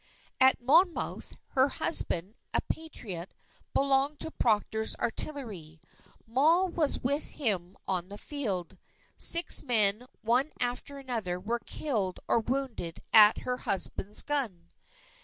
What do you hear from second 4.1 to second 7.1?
to Proctor's artillery. Moll was